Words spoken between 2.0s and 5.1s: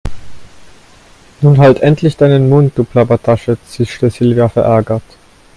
deinen Mund, du Plappertasche, zischte Silvia verärgert.